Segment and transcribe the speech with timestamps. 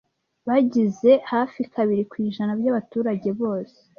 [0.47, 3.77] Bagize hafi kabiri ku ijana byabaturage bose.